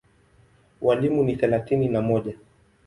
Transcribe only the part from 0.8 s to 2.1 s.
Walimu ni thelathini na